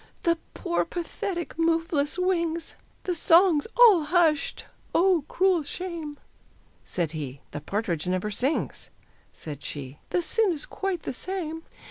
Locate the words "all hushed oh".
3.77-5.25